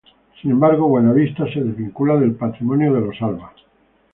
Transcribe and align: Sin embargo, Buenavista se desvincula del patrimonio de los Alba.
Sin 0.41 0.49
embargo, 0.49 0.87
Buenavista 0.87 1.45
se 1.53 1.61
desvincula 1.63 2.17
del 2.17 2.33
patrimonio 2.33 2.91
de 2.91 3.01
los 3.01 3.21
Alba. 3.21 3.53